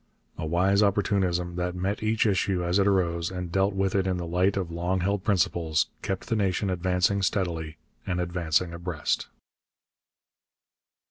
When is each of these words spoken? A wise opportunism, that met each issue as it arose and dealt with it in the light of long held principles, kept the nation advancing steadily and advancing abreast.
A 0.35 0.47
wise 0.47 0.81
opportunism, 0.81 1.57
that 1.57 1.75
met 1.75 2.01
each 2.01 2.25
issue 2.25 2.63
as 2.63 2.79
it 2.79 2.87
arose 2.87 3.29
and 3.29 3.51
dealt 3.51 3.75
with 3.75 3.93
it 3.93 4.07
in 4.07 4.17
the 4.17 4.25
light 4.25 4.57
of 4.57 4.71
long 4.71 5.01
held 5.01 5.23
principles, 5.23 5.89
kept 6.01 6.25
the 6.27 6.35
nation 6.35 6.71
advancing 6.71 7.21
steadily 7.21 7.77
and 8.07 8.19
advancing 8.19 8.73
abreast. 8.73 9.27